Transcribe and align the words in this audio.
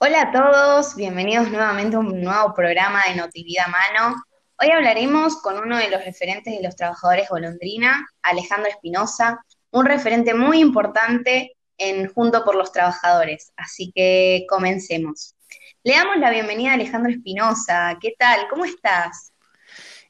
Hola 0.00 0.22
a 0.22 0.30
todos, 0.30 0.94
bienvenidos 0.94 1.50
nuevamente 1.50 1.96
a 1.96 1.98
un 1.98 2.22
nuevo 2.22 2.54
programa 2.54 3.02
de 3.08 3.16
Notivida 3.16 3.66
Mano. 3.66 4.14
Hoy 4.60 4.70
hablaremos 4.70 5.42
con 5.42 5.58
uno 5.58 5.76
de 5.76 5.90
los 5.90 6.04
referentes 6.04 6.56
de 6.56 6.62
los 6.62 6.76
trabajadores 6.76 7.28
golondrina, 7.28 8.06
Alejandro 8.22 8.70
Espinosa, 8.70 9.44
un 9.72 9.86
referente 9.86 10.34
muy 10.34 10.60
importante 10.60 11.56
en 11.78 12.06
Junto 12.12 12.44
por 12.44 12.54
los 12.54 12.70
Trabajadores. 12.70 13.52
Así 13.56 13.90
que 13.92 14.46
comencemos. 14.48 15.34
Le 15.82 15.94
damos 15.94 16.18
la 16.18 16.30
bienvenida 16.30 16.70
a 16.70 16.74
Alejandro 16.74 17.10
Espinosa. 17.10 17.98
¿Qué 18.00 18.14
tal? 18.16 18.46
¿Cómo 18.48 18.66
estás? 18.66 19.32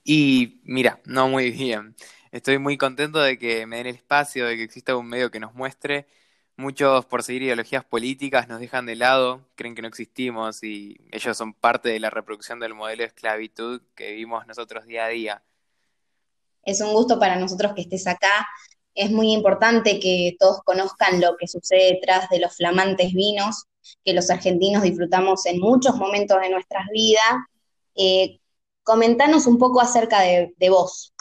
Y 0.04 0.60
mira, 0.64 1.00
no 1.06 1.28
muy 1.28 1.50
bien. 1.50 1.96
Estoy 2.30 2.58
muy 2.58 2.76
contento 2.76 3.20
de 3.20 3.38
que 3.38 3.64
me 3.64 3.78
den 3.78 3.86
el 3.86 3.94
espacio, 3.94 4.44
de 4.44 4.58
que 4.58 4.64
exista 4.64 4.94
un 4.96 5.08
medio 5.08 5.30
que 5.30 5.40
nos 5.40 5.54
muestre 5.54 6.08
Muchos, 6.60 7.06
por 7.06 7.22
seguir 7.22 7.44
ideologías 7.44 7.84
políticas, 7.84 8.48
nos 8.48 8.58
dejan 8.58 8.84
de 8.84 8.96
lado, 8.96 9.46
creen 9.54 9.76
que 9.76 9.82
no 9.82 9.86
existimos 9.86 10.64
y 10.64 10.96
ellos 11.12 11.36
son 11.36 11.54
parte 11.54 11.88
de 11.88 12.00
la 12.00 12.10
reproducción 12.10 12.58
del 12.58 12.74
modelo 12.74 13.02
de 13.02 13.06
esclavitud 13.06 13.80
que 13.94 14.10
vivimos 14.10 14.44
nosotros 14.44 14.84
día 14.84 15.04
a 15.04 15.08
día. 15.08 15.42
Es 16.64 16.80
un 16.80 16.92
gusto 16.92 17.20
para 17.20 17.36
nosotros 17.36 17.74
que 17.76 17.82
estés 17.82 18.08
acá. 18.08 18.44
Es 18.92 19.12
muy 19.12 19.32
importante 19.32 20.00
que 20.00 20.34
todos 20.36 20.60
conozcan 20.64 21.20
lo 21.20 21.36
que 21.36 21.46
sucede 21.46 21.92
detrás 21.92 22.28
de 22.28 22.40
los 22.40 22.56
flamantes 22.56 23.12
vinos 23.12 23.66
que 24.04 24.12
los 24.12 24.28
argentinos 24.28 24.82
disfrutamos 24.82 25.46
en 25.46 25.60
muchos 25.60 25.94
momentos 25.94 26.40
de 26.40 26.50
nuestras 26.50 26.88
vidas. 26.92 27.36
Eh, 27.94 28.40
comentanos 28.82 29.46
un 29.46 29.58
poco 29.58 29.80
acerca 29.80 30.22
de 30.22 30.70
vos. 30.70 31.14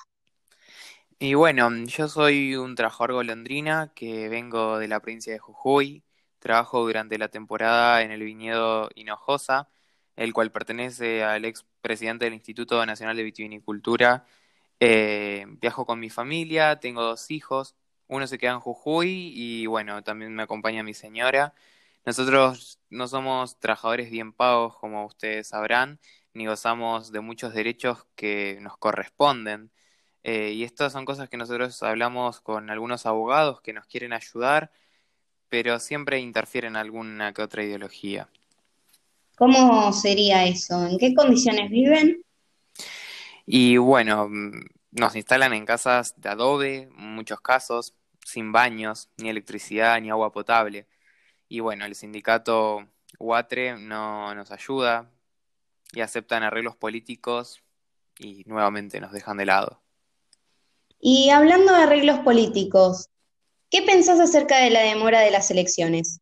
Y 1.20 1.34
bueno, 1.34 1.70
yo 1.86 2.08
soy 2.08 2.56
un 2.56 2.76
trabajador 2.76 3.14
golondrina 3.14 3.92
que 3.96 4.30
vengo 4.30 4.78
de 4.78 4.88
la 4.88 5.00
provincia 5.00 5.34
de 5.34 5.40
Jujuy. 5.40 6.04
Trabajo 6.40 6.82
durante 6.86 7.18
la 7.18 7.30
temporada 7.30 8.04
en 8.04 8.12
el 8.12 8.22
viñedo 8.22 8.90
Hinojosa, 8.96 9.68
el 10.16 10.32
cual 10.34 10.52
pertenece 10.52 11.24
al 11.24 11.46
ex 11.46 11.66
presidente 11.82 12.26
del 12.26 12.36
Instituto 12.36 12.86
Nacional 12.86 13.18
de 13.18 13.24
Vitivinicultura. 13.24 14.26
Eh, 14.80 15.46
viajo 15.62 15.86
con 15.88 16.00
mi 16.00 16.10
familia, 16.12 16.80
tengo 16.80 17.02
dos 17.02 17.32
hijos. 17.32 17.76
Uno 18.08 18.28
se 18.28 18.38
queda 18.38 18.52
en 18.54 18.60
Jujuy 18.60 19.34
y 19.36 19.66
bueno, 19.66 20.04
también 20.04 20.36
me 20.36 20.44
acompaña 20.44 20.84
mi 20.84 20.94
señora. 20.94 21.54
Nosotros 22.06 22.80
no 22.90 23.08
somos 23.08 23.60
trabajadores 23.60 24.12
bien 24.12 24.34
pagos, 24.34 24.78
como 24.78 25.06
ustedes 25.06 25.48
sabrán, 25.50 26.00
ni 26.34 26.46
gozamos 26.48 27.12
de 27.12 27.22
muchos 27.22 27.54
derechos 27.54 28.06
que 28.16 28.60
nos 28.62 28.78
corresponden. 28.78 29.72
Eh, 30.24 30.52
y 30.52 30.64
estas 30.64 30.94
son 30.94 31.06
cosas 31.06 31.30
que 31.30 31.38
nosotros 31.38 31.82
hablamos 31.84 32.42
con 32.42 32.70
algunos 32.70 33.06
abogados 33.06 33.62
que 33.62 33.74
nos 33.74 33.86
quieren 33.86 34.14
ayudar, 34.14 34.72
pero 35.50 35.80
siempre 35.80 36.20
interfieren 36.20 36.76
alguna 36.76 37.34
que 37.34 37.42
otra 37.42 37.64
ideología. 37.64 38.30
¿Cómo 39.38 39.94
sería 39.94 40.46
eso? 40.46 40.86
¿En 40.86 40.98
qué 40.98 41.14
condiciones 41.14 41.70
viven? 41.70 42.24
Y 43.46 43.78
bueno, 43.78 44.28
mm, 44.28 44.66
nos 44.92 45.16
instalan 45.16 45.54
en 45.54 45.66
casas 45.66 46.16
de 46.18 46.30
adobe, 46.30 46.90
en 46.98 47.16
muchos 47.16 47.40
casos, 47.40 47.94
sin 48.26 48.52
baños, 48.52 49.10
ni 49.18 49.30
electricidad, 49.30 50.02
ni 50.02 50.10
agua 50.10 50.32
potable. 50.34 50.88
Y 51.48 51.62
bueno, 51.62 51.86
el 51.86 51.96
sindicato 51.96 52.88
UATRE 53.20 53.78
no 53.80 54.36
nos 54.36 54.52
ayuda 54.52 55.10
y 55.94 56.02
aceptan 56.02 56.44
arreglos 56.44 56.76
políticos 56.76 57.64
y 58.20 58.44
nuevamente 58.48 59.00
nos 59.00 59.12
dejan 59.12 59.38
de 59.38 59.46
lado. 59.46 59.82
Y 61.00 61.30
hablando 61.30 61.74
de 61.74 61.84
arreglos 61.84 62.20
políticos, 62.20 63.10
¿qué 63.70 63.82
pensás 63.84 64.20
acerca 64.20 64.58
de 64.58 64.70
la 64.70 64.82
demora 64.82 65.22
de 65.22 65.32
las 65.32 65.52
elecciones? 65.52 66.22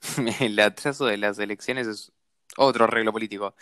El 0.40 0.58
atraso 0.60 1.06
de 1.06 1.16
las 1.16 1.38
elecciones 1.38 1.86
es 1.86 2.12
otro 2.56 2.84
arreglo 2.84 3.12
político 3.12 3.54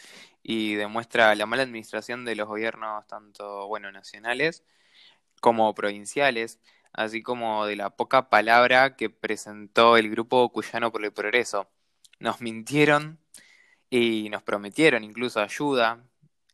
y 0.42 0.74
demuestra 0.74 1.34
la 1.34 1.46
mala 1.46 1.62
administración 1.64 2.24
de 2.24 2.36
los 2.36 2.48
gobiernos 2.48 3.06
tanto 3.06 3.66
bueno 3.66 3.92
nacionales 3.92 4.62
como 5.40 5.74
provinciales, 5.74 6.60
así 6.92 7.22
como 7.22 7.66
de 7.66 7.76
la 7.76 7.90
poca 7.90 8.30
palabra 8.30 8.96
que 8.96 9.10
presentó 9.10 9.96
el 9.96 10.10
grupo 10.10 10.50
cuyano 10.50 10.90
por 10.90 11.04
el 11.04 11.12
progreso. 11.12 11.68
Nos 12.20 12.40
mintieron 12.40 13.18
y 13.90 14.28
nos 14.30 14.42
prometieron 14.42 15.04
incluso 15.04 15.40
ayuda 15.40 16.02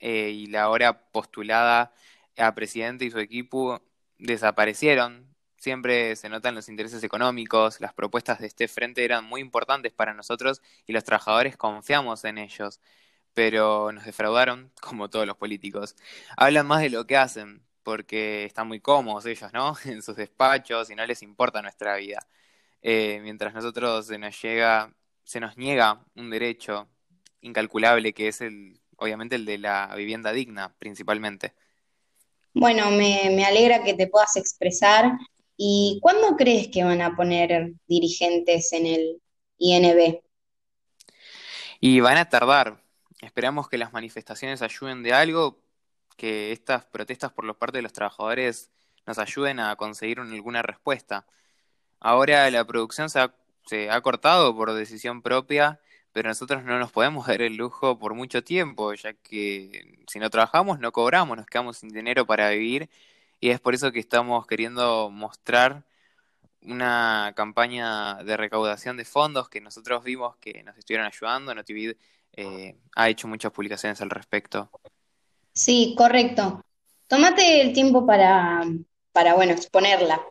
eh, 0.01 0.31
y 0.31 0.47
la 0.47 0.69
hora 0.69 1.11
postulada 1.13 1.95
a 2.37 2.55
presidente 2.55 3.05
y 3.05 3.11
su 3.11 3.19
equipo 3.19 3.83
desaparecieron. 4.19 5.35
Siempre 5.57 6.17
se 6.17 6.29
notan 6.29 6.55
los 6.55 6.69
intereses 6.69 7.05
económicos, 7.05 7.81
las 7.81 7.95
propuestas 7.95 8.41
de 8.41 8.49
este 8.49 8.69
frente 8.69 9.05
eran 9.05 9.25
muy 9.25 9.41
importantes 9.41 9.93
para 9.93 10.15
nosotros 10.15 10.61
y 10.87 10.93
los 10.93 11.05
trabajadores 11.05 11.57
confiamos 11.57 12.25
en 12.25 12.39
ellos, 12.39 12.81
pero 13.35 13.93
nos 13.93 14.05
defraudaron, 14.05 14.73
como 14.81 15.11
todos 15.11 15.27
los 15.27 15.37
políticos. 15.37 15.97
Hablan 16.37 16.67
más 16.67 16.83
de 16.83 16.91
lo 16.91 17.07
que 17.07 17.17
hacen, 17.17 17.63
porque 17.83 18.45
están 18.45 18.69
muy 18.69 18.81
cómodos 18.81 19.27
ellos, 19.27 19.53
¿no? 19.53 19.75
En 19.85 20.03
sus 20.03 20.17
despachos 20.17 20.91
y 20.91 20.95
no 20.97 21.07
les 21.07 21.23
importa 21.23 21.63
nuestra 21.63 21.97
vida. 21.97 22.27
Eh, 22.83 23.21
mientras 23.23 23.55
nosotros 23.55 24.07
se 24.07 24.19
nos 24.19 24.41
llega, 24.43 24.95
se 25.25 25.41
nos 25.41 25.57
niega 25.57 26.05
un 26.17 26.31
derecho 26.31 26.89
incalculable 27.41 28.13
que 28.15 28.29
es 28.29 28.41
el, 28.41 28.81
obviamente, 28.97 29.37
el 29.37 29.45
de 29.45 29.59
la 29.59 29.95
vivienda 29.97 30.33
digna, 30.33 30.75
principalmente. 30.79 31.55
Bueno, 32.55 32.91
me, 32.91 33.45
alegra 33.45 33.83
que 33.83 33.95
te 33.95 34.07
puedas 34.07 34.37
expresar. 34.37 35.13
¿Y 35.57 35.99
cuándo 36.03 36.37
crees 36.37 36.69
que 36.69 36.85
van 36.85 37.01
a 37.01 37.15
poner 37.17 37.73
dirigentes 37.87 38.73
en 38.73 38.87
el 38.87 39.23
INB? 39.59 40.21
Y 41.81 42.01
van 42.01 42.19
a 42.19 42.29
tardar. 42.29 42.83
Esperamos 43.21 43.69
que 43.69 43.79
las 43.79 43.93
manifestaciones 43.93 44.63
ayuden 44.63 45.03
de 45.03 45.13
algo, 45.13 45.63
que 46.17 46.53
estas 46.53 46.85
protestas 46.85 47.33
por 47.33 47.45
los 47.45 47.57
parte 47.57 47.79
de 47.79 47.83
los 47.83 47.93
trabajadores 47.93 48.71
nos 49.07 49.19
ayuden 49.19 49.61
a 49.61 49.77
conseguir 49.77 50.21
alguna 50.21 50.63
respuesta. 50.63 51.27
Ahora 52.01 52.51
la 52.51 52.65
producción 52.65 53.09
se 53.09 53.21
ha, 53.21 53.35
se 53.67 53.91
ha 53.91 54.01
cortado 54.01 54.55
por 54.57 54.73
decisión 54.73 55.23
propia 55.23 55.81
pero 56.13 56.29
nosotros 56.29 56.65
no 56.65 56.79
nos 56.79 56.93
podemos 56.93 57.27
dar 57.27 57.43
el 57.43 57.57
lujo 57.57 57.99
por 57.99 58.15
mucho 58.15 58.45
tiempo, 58.45 58.95
ya 58.95 59.15
que 59.15 59.99
si 60.07 60.19
no 60.19 60.31
trabajamos 60.31 60.79
no 60.79 60.93
cobramos, 60.93 61.37
nos 61.37 61.47
quedamos 61.47 61.79
sin 61.79 61.91
dinero 61.91 62.27
para 62.27 62.51
vivir 62.51 62.89
y 63.41 63.51
es 63.51 63.61
por 63.61 63.75
eso 63.75 63.91
que 63.91 63.99
estamos 63.99 64.47
queriendo 64.47 65.11
mostrar 65.11 65.83
una 66.63 67.33
campaña 67.35 68.23
de 68.23 68.37
recaudación 68.37 68.97
de 68.97 69.05
fondos 69.05 69.49
que 69.49 69.61
nosotros 69.61 70.05
vimos 70.05 70.37
que 70.37 70.63
nos 70.63 70.79
estuvieron 70.79 71.09
ayudando. 71.09 71.53
Notivid 71.53 71.95
eh, 72.35 72.77
ha 72.95 73.09
hecho 73.09 73.27
muchas 73.27 73.51
publicaciones 73.51 74.01
al 74.01 74.11
respecto. 74.11 74.71
Sí, 75.53 75.95
correcto. 75.99 76.65
Tómate 77.09 77.61
el 77.61 77.73
tiempo 77.73 78.07
para, 78.07 78.63
para 79.13 79.35
bueno, 79.35 79.53
exponerla. 79.53 80.23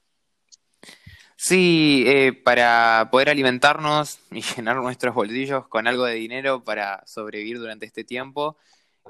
Sí, 1.44 2.03
eh, 2.06 2.34
para 2.34 3.09
poder 3.12 3.28
alimentarnos 3.29 4.19
y 4.29 4.41
llenar 4.56 4.75
nuestros 4.78 5.16
bolsillos 5.16 5.68
con 5.68 5.88
algo 5.88 6.06
de 6.06 6.13
dinero 6.13 6.63
para 6.63 7.03
sobrevivir 7.07 7.57
durante 7.57 7.88
este 7.88 8.03
tiempo 8.03 8.57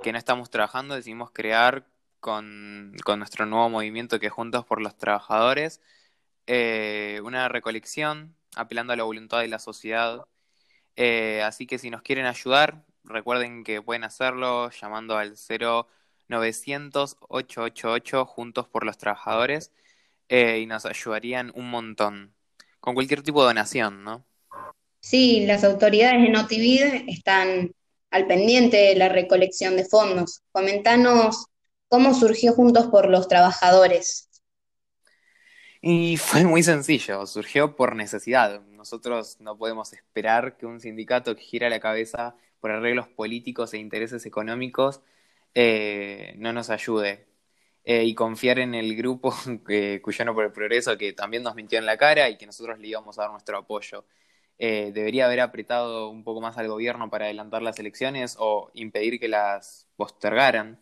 que 0.01 0.13
no 0.13 0.17
estamos 0.17 0.49
trabajando, 0.49 0.95
decidimos 0.95 1.31
crear 1.31 1.85
con, 2.21 2.93
nuestro 3.17 3.45
nuevo 3.45 3.69
movimiento 3.69 4.17
que 4.21 4.27
es 4.27 4.31
Juntos 4.31 4.65
por 4.65 4.81
los 4.81 4.97
Trabajadores 4.97 5.81
eh, 6.47 7.19
una 7.25 7.49
recolección 7.49 8.33
apelando 8.55 8.93
a 8.93 8.95
la 8.95 9.03
voluntad 9.03 9.41
de 9.41 9.49
la 9.49 9.59
sociedad. 9.59 10.25
Eh, 10.95 11.41
así 11.43 11.67
que 11.67 11.79
si 11.79 11.89
nos 11.89 12.01
quieren 12.01 12.27
ayudar, 12.27 12.85
recuerden 13.03 13.65
que 13.65 13.81
pueden 13.81 14.05
hacerlo 14.05 14.69
llamando 14.71 15.17
al 15.17 15.35
0900 16.29 17.17
888 17.27 18.25
Juntos 18.25 18.69
por 18.69 18.85
los 18.85 18.97
Trabajadores 18.97 19.71
eh, 20.31 20.59
y 20.59 20.65
nos 20.65 20.85
ayudarían 20.85 21.51
un 21.55 21.69
montón, 21.69 22.33
con 22.79 22.93
cualquier 22.93 23.21
tipo 23.21 23.41
de 23.41 23.47
donación, 23.47 24.05
¿no? 24.05 24.25
Sí, 25.01 25.45
las 25.45 25.65
autoridades 25.65 26.21
de 26.21 26.29
Notivid 26.29 27.09
están 27.09 27.73
al 28.11 28.27
pendiente 28.27 28.77
de 28.77 28.95
la 28.95 29.09
recolección 29.09 29.75
de 29.75 29.83
fondos. 29.83 30.41
Comentanos 30.53 31.47
cómo 31.89 32.13
surgió 32.13 32.53
Juntos 32.53 32.87
por 32.87 33.09
los 33.09 33.27
Trabajadores. 33.27 34.29
Y 35.81 36.15
fue 36.17 36.45
muy 36.45 36.63
sencillo, 36.63 37.25
surgió 37.27 37.75
por 37.75 37.97
necesidad. 37.97 38.61
Nosotros 38.67 39.35
no 39.41 39.57
podemos 39.57 39.91
esperar 39.91 40.55
que 40.55 40.65
un 40.65 40.79
sindicato 40.79 41.35
que 41.35 41.41
gira 41.41 41.69
la 41.69 41.81
cabeza 41.81 42.35
por 42.61 42.71
arreglos 42.71 43.09
políticos 43.09 43.73
e 43.73 43.79
intereses 43.79 44.25
económicos 44.25 45.01
eh, 45.55 46.35
no 46.37 46.53
nos 46.53 46.69
ayude. 46.69 47.30
Eh, 47.83 48.03
y 48.03 48.13
confiar 48.13 48.59
en 48.59 48.75
el 48.75 48.95
grupo 48.95 49.33
que, 49.67 50.01
Cuyano 50.01 50.35
por 50.35 50.45
el 50.45 50.51
Progreso, 50.51 50.97
que 50.97 51.13
también 51.13 51.43
nos 51.43 51.55
mintió 51.55 51.79
en 51.79 51.85
la 51.85 51.97
cara 51.97 52.29
y 52.29 52.37
que 52.37 52.45
nosotros 52.45 52.79
le 52.79 52.87
íbamos 52.87 53.17
a 53.17 53.23
dar 53.23 53.31
nuestro 53.31 53.57
apoyo. 53.57 54.05
Eh, 54.59 54.91
debería 54.93 55.25
haber 55.25 55.39
apretado 55.39 56.09
un 56.09 56.23
poco 56.23 56.39
más 56.39 56.57
al 56.57 56.67
gobierno 56.67 57.09
para 57.09 57.25
adelantar 57.25 57.63
las 57.63 57.79
elecciones 57.79 58.35
o 58.37 58.69
impedir 58.75 59.19
que 59.19 59.27
las 59.27 59.87
postergaran 59.95 60.79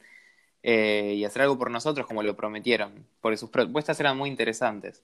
eh, 0.63 1.13
y 1.15 1.23
hacer 1.23 1.43
algo 1.43 1.57
por 1.57 1.71
nosotros 1.71 2.05
como 2.05 2.21
lo 2.21 2.35
prometieron, 2.35 3.07
porque 3.21 3.37
sus 3.37 3.49
propuestas 3.49 3.97
eran 4.01 4.17
muy 4.17 4.29
interesantes. 4.29 5.01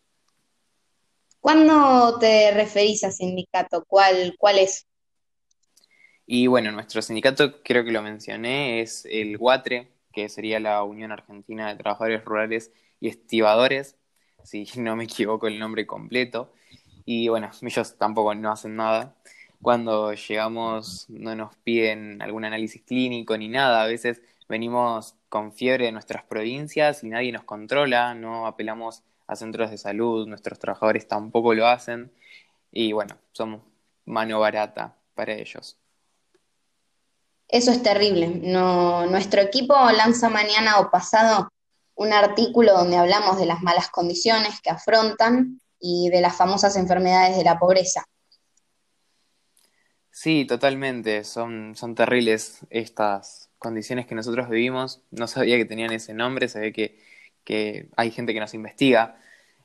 ¿Cuándo 1.40 2.20
te 2.20 2.52
referís 2.52 3.06
a 3.06 3.12
sindicato? 3.12 3.86
¿Cuál, 3.88 4.36
cuál 4.38 4.60
es? 4.60 4.86
Y 6.26 6.48
bueno, 6.48 6.72
nuestro 6.72 7.02
sindicato, 7.02 7.62
creo 7.64 7.86
que 7.86 7.92
lo 7.92 8.02
mencioné, 8.02 8.82
es 8.82 9.06
el 9.06 9.38
GUATRE, 9.38 9.95
que 10.16 10.30
sería 10.30 10.60
la 10.60 10.84
Unión 10.84 11.12
Argentina 11.12 11.68
de 11.70 11.76
Trabajadores 11.76 12.24
Rurales 12.26 12.72
y 13.02 13.10
Estibadores, 13.10 13.98
si 14.44 14.66
no 14.78 14.96
me 14.96 15.04
equivoco 15.06 15.48
el 15.48 15.60
nombre 15.60 15.86
completo. 15.86 16.54
Y 17.06 17.28
bueno, 17.30 17.52
ellos 17.62 17.98
tampoco 17.98 18.34
no 18.36 18.52
hacen 18.52 18.76
nada. 18.78 19.16
Cuando 19.62 20.14
llegamos 20.14 21.08
no 21.10 21.36
nos 21.36 21.56
piden 21.58 22.22
algún 22.22 22.46
análisis 22.46 22.82
clínico 22.84 23.38
ni 23.38 23.50
nada. 23.50 23.84
A 23.84 23.88
veces 23.88 24.22
venimos 24.50 25.16
con 25.30 25.52
fiebre 25.54 25.86
de 25.86 25.92
nuestras 25.92 26.24
provincias 26.24 27.04
y 27.04 27.10
nadie 27.10 27.32
nos 27.32 27.44
controla, 27.44 28.14
no 28.16 28.48
apelamos 28.48 29.04
a 29.28 29.36
centros 29.36 29.72
de 29.72 29.78
salud, 29.78 30.28
nuestros 30.28 30.60
trabajadores 30.60 31.08
tampoco 31.08 31.54
lo 31.54 31.68
hacen. 31.68 32.12
Y 32.72 32.94
bueno, 32.94 33.18
somos 33.34 33.62
mano 34.06 34.40
barata 34.40 34.98
para 35.16 35.34
ellos. 35.34 35.78
Eso 37.48 37.72
es 37.72 37.84
terrible. 37.84 38.28
No, 38.28 39.06
nuestro 39.06 39.42
equipo 39.42 39.76
lanza 39.92 40.30
mañana 40.30 40.80
o 40.80 40.90
pasado 40.90 41.50
un 41.96 42.12
artículo 42.12 42.74
donde 42.74 42.98
hablamos 42.98 43.38
de 43.38 43.46
las 43.46 43.62
malas 43.62 43.90
condiciones 43.90 44.60
que 44.62 44.70
afrontan 44.70 45.62
y 45.80 46.10
de 46.10 46.22
las 46.22 46.36
famosas 46.36 46.76
enfermedades 46.76 47.38
de 47.38 47.44
la 47.44 47.58
pobreza. 47.58 48.04
Sí, 50.12 50.46
totalmente. 50.46 51.24
Son, 51.24 51.76
son 51.76 51.94
terribles 51.94 52.66
estas 52.70 53.50
condiciones 53.60 54.06
que 54.06 54.16
nosotros 54.16 54.50
vivimos. 54.50 55.02
No 55.12 55.28
sabía 55.28 55.58
que 55.58 55.66
tenían 55.66 55.92
ese 55.92 56.14
nombre, 56.14 56.48
ve 56.56 56.74
que, 56.74 57.00
que 57.44 57.90
hay 57.96 58.12
gente 58.12 58.34
que 58.34 58.40
nos 58.40 58.54
investiga. 58.54 59.18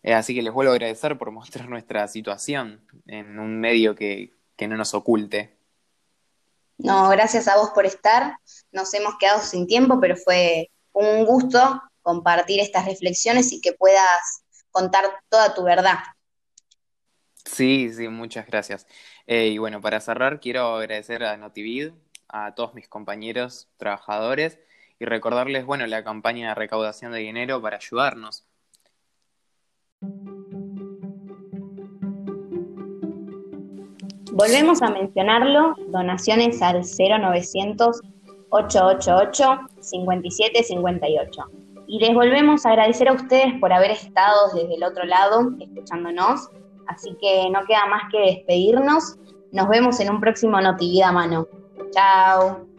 Eh, 0.03 0.15
así 0.15 0.35
que 0.35 0.43
les 0.43 0.53
vuelvo 0.53 0.73
a 0.73 0.75
agradecer 0.75 1.19
por 1.19 1.31
mostrar 1.31 1.69
nuestra 1.69 2.09
situación 2.09 2.81
en 3.06 3.38
un 3.38 3.61
medio 3.61 3.94
que, 3.94 4.33
que 4.56 4.69
no 4.69 4.76
nos 4.76 4.94
oculte. 4.94 5.60
No, 6.82 7.09
gracias 7.11 7.47
a 7.47 7.56
vos 7.56 7.71
por 7.71 7.85
estar. 7.85 8.37
Nos 8.73 8.93
hemos 8.94 9.17
quedado 9.19 9.41
sin 9.41 9.67
tiempo, 9.67 10.00
pero 10.00 10.17
fue 10.17 10.71
un 10.93 11.25
gusto 11.25 11.82
compartir 12.03 12.61
estas 12.61 12.87
reflexiones 12.87 13.53
y 13.53 13.61
que 13.61 13.73
puedas 13.73 14.43
contar 14.71 15.05
toda 15.29 15.55
tu 15.55 15.62
verdad. 15.62 15.99
Sí, 17.44 17.93
sí, 17.93 18.09
muchas 18.09 18.47
gracias. 18.47 18.87
Eh, 19.27 19.49
y 19.49 19.59
bueno, 19.59 19.81
para 19.81 20.00
cerrar, 20.00 20.41
quiero 20.41 20.77
agradecer 20.77 21.25
a 21.25 21.37
Notivid, 21.37 21.93
a 22.29 22.55
todos 22.55 22.75
mis 22.75 22.88
compañeros 22.88 23.69
trabajadores 23.76 24.59
y 24.99 25.05
recordarles, 25.05 25.65
bueno, 25.65 25.87
la 25.87 26.05
campaña 26.05 26.50
de 26.50 26.55
recaudación 26.55 27.12
de 27.12 27.19
dinero 27.19 27.61
para 27.61 27.76
ayudarnos. 27.76 28.44
Volvemos 34.32 34.81
a 34.82 34.91
mencionarlo, 34.91 35.75
donaciones 35.88 36.62
al 36.62 36.82
0900 36.82 38.00
888 38.50 39.59
5758. 39.81 41.43
Y 41.87 41.99
les 41.99 42.15
volvemos 42.15 42.65
a 42.65 42.71
agradecer 42.71 43.09
a 43.09 43.15
ustedes 43.15 43.55
por 43.61 43.73
haber 43.73 43.91
estado 43.91 44.53
desde 44.55 44.75
el 44.75 44.85
otro 44.85 45.05
lado 45.05 45.50
escuchándonos. 45.59 46.49
Así 46.87 47.17
que 47.21 47.49
no 47.50 47.61
queda 47.67 47.87
más 47.87 48.03
que 48.12 48.21
despedirnos. 48.21 49.17
Nos 49.53 49.69
vemos 49.69 49.99
en 50.00 50.11
un 50.11 50.21
próximo 50.21 50.61
Notivida 50.61 51.11
Mano. 51.11 51.47
Chao. 51.93 52.69